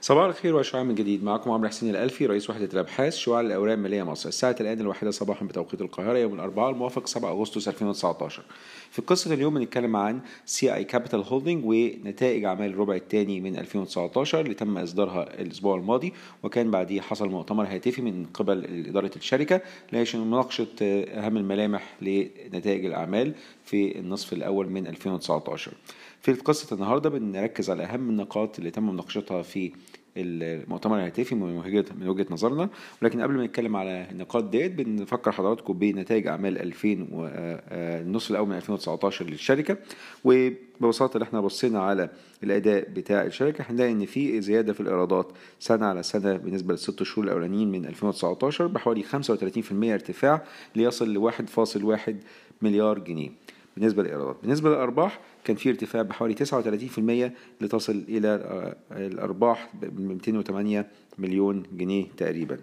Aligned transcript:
صباح 0.00 0.24
الخير 0.24 0.56
وشعاع 0.56 0.82
من 0.82 0.94
جديد. 0.94 1.24
معكم 1.24 1.50
عمرو 1.50 1.68
حسين 1.68 1.90
الألفي 1.90 2.26
رئيس 2.26 2.50
وحدة 2.50 2.68
الأبحاث 2.72 3.16
شعاع 3.16 3.40
الأوراق 3.40 3.72
المالية 3.72 4.02
مصر. 4.02 4.28
الساعة 4.28 4.56
الآن 4.60 4.80
الواحدة 4.80 5.10
صباحا 5.10 5.46
بتوقيت 5.46 5.80
القاهرة 5.80 6.18
يوم 6.18 6.34
الأربعاء 6.34 6.70
الموافق 6.70 7.06
7 7.06 7.30
أغسطس 7.30 7.68
2019 7.68 8.42
في 8.90 9.02
قصة 9.02 9.34
اليوم 9.34 9.54
بنتكلم 9.54 9.96
عن 9.96 10.20
سي 10.44 10.74
آي 10.74 10.84
كابيتال 10.84 11.22
هولدنج 11.22 11.64
ونتائج 11.64 12.44
أعمال 12.44 12.70
الربع 12.70 12.94
الثاني 12.94 13.40
من 13.40 13.58
2019 13.58 14.40
اللي 14.40 14.54
تم 14.54 14.78
إصدارها 14.78 15.40
الأسبوع 15.40 15.76
الماضي 15.76 16.12
وكان 16.42 16.70
بعديه 16.70 17.00
حصل 17.00 17.28
مؤتمر 17.28 17.64
هاتفي 17.64 18.02
من 18.02 18.26
قبل 18.34 18.64
إدارة 18.88 19.10
الشركة 19.16 19.60
لعشان 19.92 20.20
مناقشة 20.20 20.66
أهم 20.82 21.36
الملامح 21.36 21.94
لنتائج 22.02 22.84
الأعمال. 22.84 23.34
في 23.66 23.98
النصف 23.98 24.32
الأول 24.32 24.68
من 24.70 24.86
2019 24.86 25.72
في 26.20 26.32
قصة 26.32 26.74
النهاردة 26.74 27.10
بنركز 27.10 27.70
على 27.70 27.82
أهم 27.84 28.10
النقاط 28.10 28.58
اللي 28.58 28.70
تم 28.70 28.90
مناقشتها 28.90 29.42
في 29.42 29.72
المؤتمر 30.16 30.96
الهاتفي 30.98 31.34
من 31.34 31.56
وجهة 31.56 31.84
من 32.00 32.08
وجهة 32.08 32.26
نظرنا. 32.30 32.68
ولكن 33.02 33.20
قبل 33.20 33.34
ما 33.34 33.44
نتكلم 33.46 33.76
على 33.76 34.06
النقاط 34.10 34.44
ديت 34.44 34.72
بنفكر 34.72 35.32
حضراتكم 35.32 35.72
بنتائج 35.72 36.26
أعمال 36.26 36.58
2000 36.58 37.08
والنصف 37.12 38.30
الأول 38.30 38.48
من 38.48 38.56
2019 38.56 39.24
للشركة. 39.24 39.76
وببساطة 40.24 41.14
اللي 41.16 41.24
إحنا 41.24 41.40
بصينا 41.40 41.80
على 41.80 42.10
الأداء 42.42 42.88
بتاع 42.90 43.22
الشركة 43.24 43.64
هنلاقي 43.68 43.92
إن 43.92 44.06
في 44.06 44.40
زيادة 44.40 44.72
في 44.72 44.80
الإيرادات 44.80 45.32
سنة 45.60 45.86
على 45.86 46.02
سنة 46.02 46.36
بالنسبة 46.36 46.72
للست 46.72 47.02
شهور 47.02 47.24
الأولانيين 47.24 47.72
من 47.72 47.86
2019 47.86 48.66
بحوالي 48.66 49.02
35% 49.02 49.06
ارتفاع 49.84 50.44
ليصل 50.76 51.14
ل 51.14 51.18
1.1 51.32 52.12
مليار 52.62 52.98
جنيه. 52.98 53.30
بالنسبة 53.76 54.02
للإيرادات. 54.02 54.36
بالنسبة 54.42 54.68
للأرباح 54.70 55.20
كان 55.44 55.56
في 55.56 55.68
ارتفاع 55.68 56.02
بحوالي 56.02 56.34
39% 56.34 57.32
لتصل 57.60 58.04
إلى 58.08 58.74
الأرباح 58.92 59.70
ب 59.82 60.00
208 60.00 60.86
مليون 61.18 61.62
جنيه 61.72 62.06
تقريبا. 62.16 62.58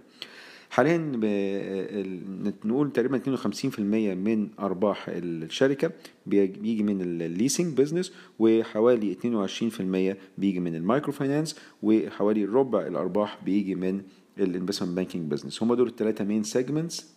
حاليا 0.70 0.98
نقول 2.66 2.92
تقريبا 2.92 3.38
52% 3.38 3.80
من 4.16 4.50
أرباح 4.60 5.06
الشركة 5.10 5.92
بيجي 6.26 6.84
من 6.84 7.02
ال 7.02 7.11
leasing 7.11 7.78
business 7.78 8.14
وحوالي 8.40 9.16
22% 9.16 10.18
بيجي 10.38 10.60
من 10.60 10.76
ال 10.76 11.12
microfinance 11.12 11.60
وحوالي 11.84 12.46
ربع 12.46 12.88
الأرباح 12.88 13.40
بيجي 13.46 13.76
من 13.76 14.02
ال 14.40 14.45
investment 14.45 14.96
banking 14.96 15.32
business 15.32 15.64
هم 15.64 15.74
دول 15.74 15.88
الثلاثة 15.88 16.26
main 16.26 16.44
segments 16.44 17.14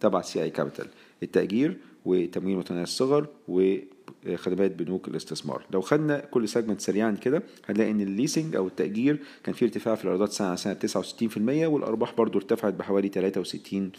تبع 0.00 0.20
سي 0.22 0.42
اي 0.42 0.50
كابيتال 0.50 0.86
التأجير 1.22 1.76
وتمويل 2.06 2.56
متناهي 2.56 2.82
الصغر 2.82 3.26
وخدمات 3.48 4.70
بنوك 4.74 5.08
الاستثمار. 5.08 5.62
لو 5.70 5.80
خدنا 5.80 6.18
كل 6.18 6.48
segment 6.48 6.80
سريعا 6.80 7.10
كده 7.10 7.42
هنلاقي 7.68 7.90
إن 7.90 8.00
ال 8.00 8.07
leasing 8.07 8.56
أو 8.56 8.66
التأجير 8.66 9.18
كان 9.44 9.54
فيه 9.54 9.66
ارتفاع 9.66 9.94
في 9.94 10.04
الايرادات 10.04 10.32
سنة 10.32 10.46
على 10.48 10.56
سنة 10.56 10.74
69% 10.74 11.36
والأرباح 11.66 12.14
برضو 12.14 12.38
ارتفعت 12.38 12.74
بحوالي 12.74 13.10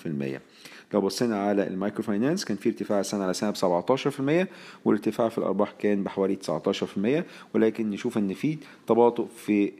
63% 0.05 0.39
لو 0.93 1.01
بصينا 1.01 1.37
على 1.43 1.67
ال 1.67 2.03
microfinance 2.03 2.45
كان 2.45 2.57
في 2.57 2.69
ارتفاع 2.69 3.01
سنة 3.01 3.23
على 3.23 3.33
سنة 3.33 3.51
ب 3.51 3.55
17% 4.45 4.47
والارتفاع 4.85 5.29
في 5.29 5.37
الأرباح 5.37 5.71
كان 5.79 6.03
بحوالي 6.03 6.37
19% 7.21 7.23
ولكن 7.55 7.89
نشوف 7.89 8.17
إن 8.17 8.33
في 8.33 8.57
تباطؤ 8.87 9.25
في 9.25 9.71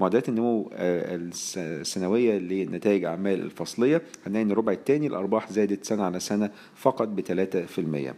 معدلات 0.00 0.28
النمو 0.28 0.70
السنوية 0.72 2.38
لنتائج 2.38 3.04
أعمال 3.04 3.42
الفصلية. 3.42 4.02
هنلاقي 4.26 4.42
إن 4.42 4.50
الربع 4.50 4.72
الثاني 4.72 5.06
الأرباح 5.06 5.52
زادت 5.52 5.84
سنة 5.84 6.02
على 6.02 6.20
سنة 6.20 6.50
فقط 6.74 7.08
ب 7.08 7.20
3% 8.10 8.14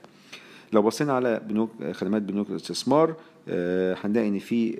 لو 0.72 0.82
بصينا 0.82 1.12
على 1.12 1.40
بنوك 1.48 1.70
خدمات 1.92 2.22
بنوك 2.22 2.50
الاستثمار 2.50 3.14
هنلاقي 4.04 4.28
إن 4.28 4.38
في 4.38 4.74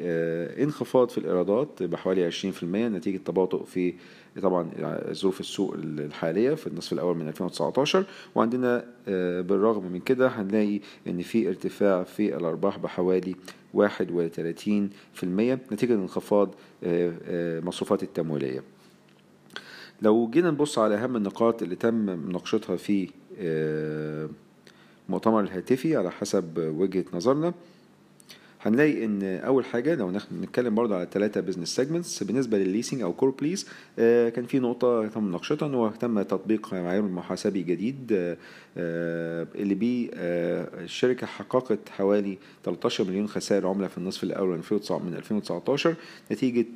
انخفاض 0.63 1.09
في 1.09 1.19
الإيرادات 1.19 1.83
بحوالي 1.83 2.31
20% 2.31 2.65
نتيجة 2.65 3.17
تباطؤ 3.17 3.65
في 3.65 3.95
طبعا 4.41 4.71
ظروف 5.13 5.41
السوق 5.41 5.75
الحالية 5.79 6.55
في 6.55 6.67
النصف 6.67 6.93
الأول 6.93 7.17
من 7.17 7.29
2019 7.29 8.05
وعندنا 8.35 8.85
بالرغم 9.41 9.93
من 9.93 10.01
كده 10.01 10.29
هنلاقي 10.29 10.81
إن 11.07 11.23
في 11.23 11.49
ارتفاع 11.49 12.03
في 12.05 12.37
الأرباح 12.37 12.79
بحوالي 12.79 13.35
31% 13.75 13.81
نتيجة 15.73 15.95
انخفاض 15.95 16.55
مصروفات 17.63 18.03
التمويلية. 18.03 18.63
لو 20.03 20.31
جينا 20.31 20.51
نبص 20.51 20.79
على 20.79 20.95
أهم 20.95 21.17
النقاط 21.17 21.63
اللي 21.63 21.77
تم 21.77 21.95
مناقشتها 21.95 22.77
في 22.77 23.11
المؤتمر 25.09 25.41
الهاتفي 25.41 25.97
على 25.97 26.11
حسب 26.11 26.75
وجهة 26.79 27.05
نظرنا 27.13 27.55
هنلاقي 28.63 29.05
إن 29.05 29.23
أول 29.23 29.65
حاجة 29.65 29.95
لو 29.95 30.13
نتكلم 30.43 30.75
برضه 30.75 30.97
على 30.97 31.09
ثلاثة 31.13 31.41
business 31.41 31.69
segments 31.77 32.23
بالنسبة 32.23 32.59
للل 32.59 32.72
leasing 32.72 33.03
أو 33.03 33.13
Corplease 33.13 33.67
آه 33.99 34.29
كان 34.29 34.45
في 34.45 34.59
نقطة 34.59 35.07
تم 35.09 35.25
مناقشتها 35.25 35.67
إن 35.69 35.75
هو 35.75 35.89
تم 35.91 36.23
تطبيق 36.23 36.75
معايير 36.75 37.03
محاسبي 37.03 37.63
جديد 37.63 38.13
آه 38.77 39.47
اللي 39.55 39.75
بيه 39.75 40.11
آه 40.15 40.69
الشركة 40.85 41.27
حققت 41.27 41.89
حوالي 41.89 42.39
13 42.65 43.05
مليون 43.05 43.29
خسائر 43.29 43.67
عملة 43.67 43.89
في 43.89 43.99
النصف 43.99 44.25
الأول 44.25 44.49
من 44.89 45.15
2019 45.15 45.95
نتيجة 46.33 46.67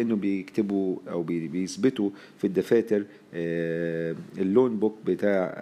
إنه 0.00 0.16
بيكتبوا 0.16 0.96
أو 1.10 1.22
بيثبتوا 1.22 2.10
في 2.38 2.46
الدفاتر 2.46 3.04
ال 3.34 3.63
loan 3.63 4.78
book 4.78 4.98
بتاع 5.06 5.54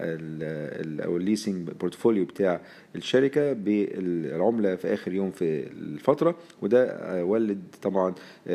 أو 1.04 1.16
ال 1.16 1.23
leasing 1.23 1.70
portfolio 1.70 2.24
بتاع 2.24 2.60
الشركة 2.96 3.52
بالعملة 3.52 4.76
في 4.76 4.94
آخر 4.94 5.12
يوم 5.12 5.30
في 5.30 5.66
الفترة 5.72 6.36
وده 6.62 7.24
ولد 7.24 7.60
طبعا 7.82 8.14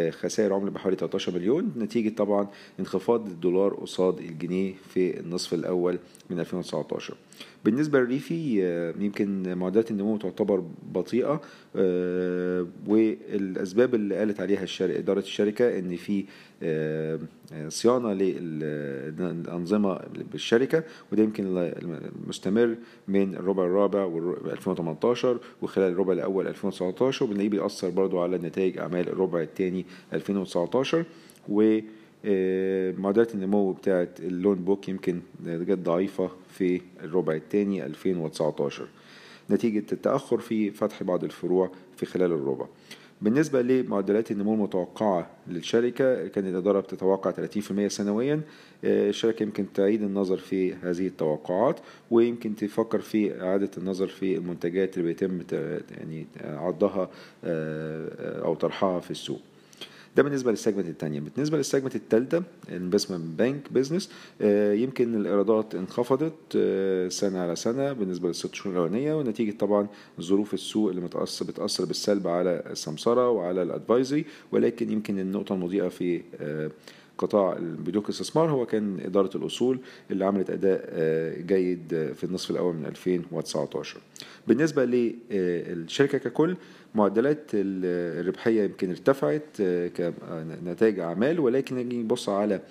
خسائر 0.09 0.53
عملة 0.53 0.71
بحوالي 0.71 0.97
13 0.97 1.35
مليون 1.35 1.71
نتيجة 1.77 2.09
طبعا 2.15 2.47
انخفاض 2.79 3.27
الدولار 3.27 3.73
قصاد 3.73 4.17
الجنيه 4.19 4.73
في 4.93 5.19
النصف 5.19 5.53
الأول 5.53 5.99
من 6.29 6.39
2019 6.39 7.15
بالنسبة 7.65 7.99
لل 7.99 8.17
Reefy 8.17 8.61
يمكن 8.99 9.57
معدلات 9.57 9.91
النمو 9.91 10.17
تعتبر 10.17 10.63
بطيئة 10.93 11.41
والأسباب 12.87 13.95
اللي 13.95 14.15
قالت 14.15 14.39
عليها 14.41 14.65
إدارة 14.81 15.19
الشركة 15.19 15.79
إن 15.79 15.95
في 15.95 16.25
صيانة 17.69 18.13
للأنظمة 18.13 19.99
بالشركة 20.31 20.83
وده 21.11 21.23
يمكن 21.23 21.71
مستمر 22.27 22.75
من 23.07 23.35
الربع 23.35 23.63
الرابع 23.65 24.03
و 24.03 24.33
2018 24.45 25.39
وخلال 25.61 25.91
الربع 25.91 26.13
الأول 26.13 26.47
2019 26.47 27.25
وبنلاقيه 27.25 27.49
بيأثر 27.49 27.89
برضو 27.89 28.19
على 28.19 28.37
نتائج 28.37 28.77
أعمال 28.77 29.09
الربع 29.09 29.41
الثاني 29.41 29.85
2019 30.13 31.05
و 31.49 31.79
معدلات 33.01 33.35
النمو 33.35 33.71
بتاعت 33.71 34.19
اللون 34.19 34.55
بوك 34.55 34.89
يمكن 34.89 35.19
جت 35.45 35.77
ضعيفة 35.79 36.29
في 36.49 36.81
الربع 37.03 37.33
الثاني 37.33 37.85
2019 37.85 38.87
نتيجة 39.51 39.85
التأخر 39.91 40.37
في 40.37 40.71
فتح 40.71 41.03
بعض 41.03 41.23
الفروع 41.23 41.71
في 41.97 42.05
خلال 42.05 42.31
الربع. 42.31 42.65
بالنسبة 43.21 43.61
لمعدلات 43.61 44.31
النمو 44.31 44.53
المتوقعة 44.53 45.29
للشركة 45.47 46.27
كانت 46.27 46.47
الإدارة 46.47 46.79
بتتوقع 46.79 47.31
30% 47.31 47.87
سنويا. 47.87 48.41
الشركة 48.83 49.43
يمكن 49.43 49.73
تعيد 49.73 50.03
النظر 50.03 50.37
في 50.37 50.73
هذه 50.73 51.07
التوقعات 51.07 51.79
ويمكن 52.11 52.55
تفكر 52.55 52.99
في 52.99 53.41
إعادة 53.41 53.69
النظر 53.77 54.07
في 54.07 54.35
المنتجات 54.35 54.97
اللي 54.97 55.07
بيتم 55.07 55.41
يعني 55.97 56.27
عرضها 56.43 57.09
أو 58.45 58.55
طرحها 58.55 58.99
في 58.99 59.11
السوق. 59.11 59.41
ده 60.15 60.23
بالنسبة 60.23 60.51
لل 60.51 60.59
segment 60.59 60.87
الثانية 60.87 61.19
بالنسبة 61.19 61.57
لل 61.57 61.66
segment 61.66 61.95
الثالثة 61.95 62.43
investment 62.69 63.39
bank 63.39 63.73
business 63.73 64.09
يمكن 64.81 65.15
الإيرادات 65.15 65.75
انخفضت 65.75 66.33
سنة 67.11 67.39
على 67.39 67.55
سنة 67.55 67.93
بالنسبة 67.93 68.27
للست 68.27 68.55
شهور 68.55 68.73
الأولانية 68.75 69.13
ونتيجة 69.13 69.57
طبعا 69.57 69.87
ظروف 70.21 70.53
السوق 70.53 70.89
اللي 70.89 71.01
متأثر 71.01 71.45
بتأثر 71.45 71.85
بالسلب 71.85 72.27
على 72.27 72.63
السمسرة 72.71 73.29
وعلى 73.29 73.63
الأدفايزري 73.63 74.25
ولكن 74.51 74.91
يمكن 74.91 75.19
النقطة 75.19 75.55
المضيئة 75.55 75.87
في 75.87 76.21
قطاع 77.21 77.57
بنوك 77.59 78.05
الاستثمار 78.05 78.51
هو 78.51 78.65
كان 78.65 78.99
إدارة 79.05 79.37
الأصول 79.37 79.79
اللي 80.11 80.25
عملت 80.25 80.49
أداء 80.49 80.81
جيد 81.41 82.11
في 82.15 82.23
النصف 82.23 82.51
الأول 82.51 82.75
من 82.75 82.85
2019 82.85 83.97
بالنسبة 84.47 84.85
للشركة 84.85 86.17
ككل 86.17 86.55
معدلات 86.95 87.51
الربحية 87.53 88.63
يمكن 88.63 88.89
ارتفعت 88.89 89.43
كنتائج 89.97 90.99
أعمال 90.99 91.39
ولكن 91.39 91.75
نيجي 91.75 91.97
نبص 91.97 92.29
على 92.29 92.61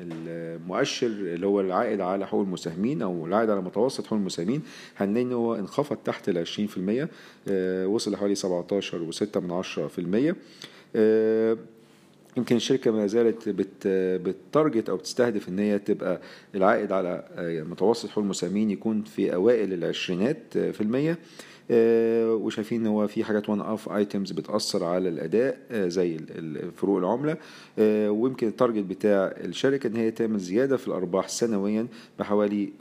المؤشر 0.00 1.06
اللي 1.06 1.46
هو 1.46 1.60
العائد 1.60 2.00
على 2.00 2.26
حقوق 2.26 2.40
المساهمين 2.42 3.02
أو 3.02 3.26
العائد 3.26 3.50
على 3.50 3.60
متوسط 3.60 4.06
حقوق 4.06 4.18
المساهمين 4.18 4.62
هنلاقي 4.96 5.22
إن 5.26 5.32
هو 5.32 5.54
انخفض 5.54 5.96
تحت 5.96 6.28
ال 6.28 6.46
20% 6.46 7.50
وصل 7.88 8.12
لحوالي 8.12 8.34
17.6 8.34 8.42
من 9.36 9.62
10% 9.62 10.34
يمكن 12.36 12.56
الشركة 12.56 12.90
ما 12.90 13.06
زالت 13.06 13.48
بت 13.48 13.86
ب 14.28 14.37
target 14.37 14.88
أو 14.88 14.96
بتستهدف 14.96 15.48
إن 15.48 15.58
هي 15.58 15.78
تبقى 15.78 16.20
العائد 16.54 16.92
على 16.92 17.24
متوسط 17.70 18.08
حقوق 18.08 18.24
المساهمين 18.24 18.70
يكون 18.70 19.02
في 19.02 19.34
أوائل 19.34 19.72
العشرينات 19.72 20.58
في 20.58 20.80
المية. 20.80 21.10
آه، 21.10 21.16
وشايفين 21.72 22.80
إن 22.80 22.86
هو 22.86 23.06
في 23.06 23.24
حاجات 23.24 23.48
one-off 23.48 23.88
items 23.88 24.32
بتأثر 24.32 24.84
على 24.84 25.08
الأداء 25.08 25.58
آه، 25.70 25.88
زي 25.88 26.18
فروق 26.76 26.98
العملة. 26.98 27.36
آه، 27.78 28.10
ويمكن 28.10 28.48
ال 28.48 28.53
target 28.53 28.84
بتاع 28.84 29.24
الشركة 29.24 29.86
إن 29.86 29.96
هي 29.96 30.10
تعمل 30.10 30.38
زيادة 30.38 30.76
في 30.76 30.88
الأرباح 30.88 31.28
سنويا 31.28 31.86
بحوالي 32.18 32.72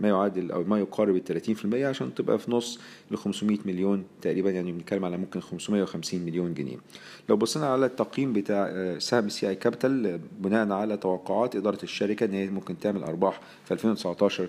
ما 0.00 0.08
يعادل 0.08 0.50
أو 0.50 0.64
ما 0.64 0.78
يقارب 0.78 1.16
ال 1.16 1.24
30% 1.24 1.86
عشان 1.86 2.14
تبقى 2.14 2.38
في 2.38 2.50
نص 2.50 2.80
ل 3.10 3.16
500 3.16 3.58
مليون 3.64 4.04
تقريبا 4.22 4.50
يعني 4.50 4.72
بنتكلم 4.72 5.04
على 5.04 5.16
ممكن 5.16 5.40
550 5.40 6.20
مليون 6.20 6.54
جنيه. 6.54 6.76
لو 7.28 7.36
بصينا 7.36 7.66
على 7.66 7.86
التقييم 7.86 8.32
بتاع 8.32 8.98
سهم 8.98 9.28
سي 9.28 9.48
اي 9.48 9.54
كابيتال 9.54 10.20
بناء 10.40 10.72
على 10.72 10.96
توقعات 10.96 11.56
إدارة 11.56 11.82
الشركة 11.82 12.24
إن 12.24 12.32
هي 12.32 12.50
ممكن 12.50 12.78
تعمل 12.78 13.04
أرباح 13.04 13.40
في 13.64 13.74
2019 13.74 14.48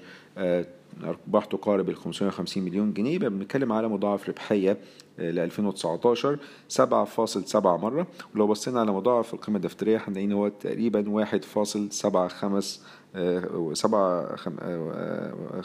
أرباح 1.04 1.46
تقارب 1.46 1.90
ال 1.90 1.96
550 1.96 2.64
مليون 2.64 2.94
جنيه 2.94 3.16
يبقى 3.16 3.30
بنتكلم 3.30 3.72
على 3.72 3.88
مضاعف 3.88 4.30
ربحية 4.30 4.78
ل 5.20 5.40
2019 5.40 6.40
7.7 6.70 7.56
مرة. 7.56 8.08
ولو 8.36 8.48
بصينا 8.48 8.80
على 8.80 8.92
مضاعف 8.92 9.34
القيمة 9.34 9.58
الدفترية 9.58 10.02
هنلاقي 10.08 10.26
إن 10.26 10.32
هو 10.32 10.48
تقريبا 10.48 11.26
1.75 11.26 11.78
سبعة 11.90 12.28
خمسة 12.28 12.80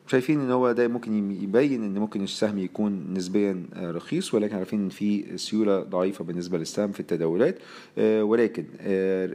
شايفين 0.08 0.40
إن 0.42 0.52
هو 0.52 0.72
ده 0.72 0.88
ممكن 0.88 1.32
يبين 1.32 1.84
إن 1.84 2.00
ممكن 2.00 2.24
السهم 2.24 2.60
يكون 2.60 3.14
نسبيا 3.14 3.64
آه، 3.74 3.92
رخيص 3.92 4.34
ولكن 4.34 4.56
عارفين 4.56 4.80
إن 4.80 4.90
في 4.90 5.38
سيولة 5.38 5.80
ضعيفة 5.80 6.24
بالنسبة 6.24 6.58
للسهم 6.58 6.92
في 6.92 7.00
التداولات 7.00 7.58
آه، 7.98 8.24
ولكن 8.24 8.66
آه، 8.82 9.30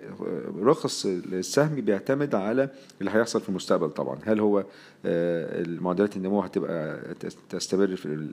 رخص 0.58 1.06
السهم 1.06 1.74
بيعتمد 1.74 2.34
على 2.34 2.68
اللي 3.00 3.10
هيحصل 3.10 3.40
في 3.40 3.48
المستقبل 3.48 3.90
طبعا. 3.90 4.18
هل 4.24 4.40
هو 4.40 4.64
المعدلات 5.04 6.16
النمو 6.16 6.40
هتبقى 6.40 7.00
تستمر 7.50 7.96
في 7.96 8.28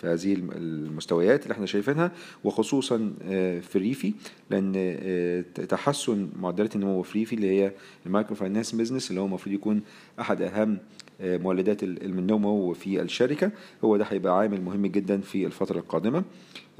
في 0.00 0.06
هذه 0.06 0.36
المستويات 0.56 1.42
اللي 1.42 1.52
إحنا 1.52 1.66
شايفينها 1.66 2.12
وخصوصا 2.44 3.12
في 3.60 3.76
ال 3.76 3.82
Reefy 3.82 4.14
لأن 4.50 5.44
تحسن 5.68 6.28
معدلات 6.40 6.76
النمو 6.76 7.02
في 7.02 7.10
ال 7.10 7.14
Reefy 7.14 7.34
اللي 7.34 7.60
هي 7.60 7.72
ال 8.06 8.34
microfinance 8.34 8.72
business 8.72 9.10
اللي 9.10 9.20
هو 9.20 9.26
المفروض 9.26 9.54
يكون 9.54 9.82
أحد 10.20 10.42
أهم 10.42 10.78
مولدات 11.20 11.82
النمو 11.82 12.72
في 12.72 13.02
الشركة. 13.02 13.50
هو 13.84 13.96
ده 13.96 14.04
هيبقى 14.04 14.38
عامل 14.38 14.60
مهم 14.60 14.86
جدا 14.86 15.20
في 15.20 15.46
الفترة 15.46 15.78
القادمة. 15.78 16.24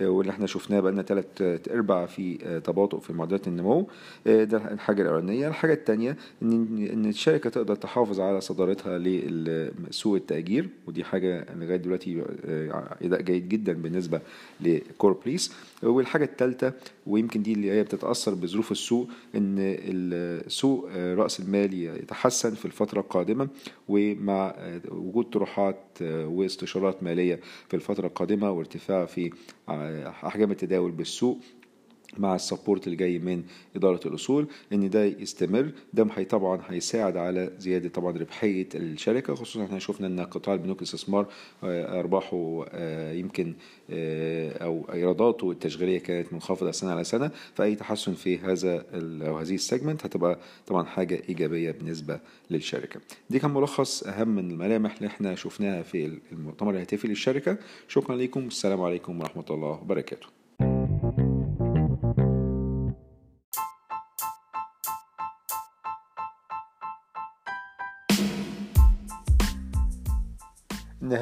آه، 0.01 0.09
واللي 0.09 0.31
إحنا 0.33 0.47
شفناه 0.47 0.81
بقى 0.81 0.93
لنا 0.93 1.03
ثلاث 1.03 1.27
أرباع 1.71 2.07
في 2.07 2.39
آه، 2.45 2.59
تباطؤ 2.59 2.99
في 2.99 3.13
معدلات 3.13 3.49
النمو. 3.49 3.89
آه، 4.27 4.45
ده 4.45 4.73
الحاجة 4.73 5.03
الأولانية. 5.03 5.49
الحاجة 5.49 5.73
الثانية 5.73 6.17
إن 6.43 6.87
إن 6.93 7.07
الشركة 7.07 7.51
تقدر 7.51 7.75
تحافظ 7.75 8.21
على 8.21 8.41
صدارتها 8.41 8.99
لسوق 8.99 10.15
التأجير. 10.17 10.69
ودي 10.87 11.05
حاجة 11.05 11.47
لغاية 11.57 11.77
دلوقتي 11.77 12.23
إداء 13.03 13.23
جيد 13.23 13.49
جدا 13.49 13.73
بالنسبة 13.73 14.21
لكوربليس 14.61 15.53
والحاجة 15.83 16.25
الثالثه 16.25 16.73
ويمكن 17.07 17.43
دي 17.43 17.53
اللي 17.53 17.71
هي 17.71 17.83
بتتأثر 17.83 18.35
بظروف 18.35 18.73
السوق 18.73 19.09
إن 19.35 19.57
السوق 19.59 20.89
رأس 20.97 21.41
المال 21.41 21.75
يتحسن 21.75 22.55
في 22.55 22.65
الفترة 22.65 23.01
القادمة. 23.01 23.49
ومع 24.25 24.55
وجود 24.89 25.25
طروحات 25.25 25.81
واستشارات 26.03 27.03
مالية 27.03 27.41
في 27.69 27.75
الفترة 27.75 28.07
القادمة 28.07 28.51
وارتفاع 28.51 29.05
في 29.05 29.31
أحجام 30.27 30.51
التداول 30.51 30.91
بالسوق. 30.93 31.39
مع 32.19 32.35
السبورت 32.35 32.87
اللي 32.87 32.97
جاي 32.97 33.19
من 33.19 33.43
إدارة 33.77 34.09
الأصول 34.09 34.47
إن 34.73 34.91
ده 34.91 35.05
يستمر. 35.05 35.71
ده 35.93 36.05
طبعا 36.23 36.61
هيساعد 36.69 37.17
على 37.17 37.51
زيادة 37.59 37.89
طبعا 37.89 38.19
ربحية 38.19 38.69
الشركة 38.75 39.35
خصوصا 39.35 39.65
إحنا 39.65 39.79
شفنا 39.79 40.07
إن 40.07 40.21
قطاع 40.21 40.55
البنوك 40.55 40.79
الاستثمار 40.79 41.27
آه، 41.65 42.01
أرباحه 42.01 42.65
آه، 42.69 43.13
يمكن 43.13 43.55
آه، 43.91 44.65
أو 44.65 44.87
إيراداته 44.93 45.51
التشغيلية 45.51 45.99
كانت 45.99 46.33
منخفضة 46.33 46.71
سنة 46.71 46.91
على 46.91 47.05
سنة. 47.05 47.31
فأي 47.55 47.75
تحسن 47.75 48.15
في 48.15 48.39
هذا 48.39 48.87
أو 48.95 49.39
هذه 49.39 49.55
السيجمنت 49.55 50.07
هتبقى 50.07 50.39
طبعا 50.67 50.85
حاجة 50.85 51.23
إيجابية 51.29 51.71
بالنسبة 51.71 52.21
للشركة. 52.51 53.01
دي 53.31 53.39
كان 53.39 53.51
ملخص 53.55 54.03
أهم 54.03 54.29
من 54.29 54.51
الملامح 54.51 54.97
اللي 54.97 55.07
إحنا 55.07 55.35
شفناها 55.35 55.83
في 55.83 56.19
المؤتمر 56.33 56.71
الهاتفي 56.71 57.09
للشركة. 57.09 57.57
شكرا 57.89 58.17
لكم 58.17 58.47
السلام 58.47 58.81
عليكم 58.81 59.21
ورحمة 59.21 59.45
الله 59.51 59.69
وبركاته. 59.69 60.44